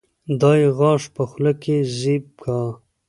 [0.41, 2.59] دا يې غاښ په خوله کې زېب کا